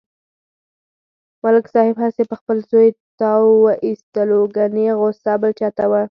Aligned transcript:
ملک 1.43 1.65
صاحب 1.73 1.95
هسې 2.03 2.23
په 2.29 2.35
خپل 2.39 2.57
زوی 2.71 2.89
تاو 3.19 3.45
و 3.63 3.67
ایستلو 3.85 4.41
کني 4.55 4.87
غوسه 4.99 5.33
بل 5.41 5.51
چاته 5.59 5.85
و. 5.89 5.93